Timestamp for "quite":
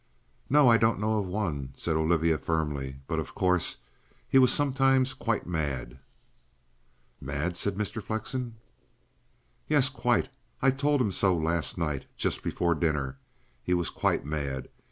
5.13-5.45, 9.89-10.29, 13.91-14.25